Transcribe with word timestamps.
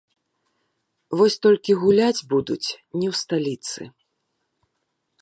Вось 1.19 1.35
толькі 1.47 1.77
гуляць 1.83 2.25
будуць 2.33 2.65
не 2.99 3.07
ў 3.13 3.23
сталіцы. 3.23 3.81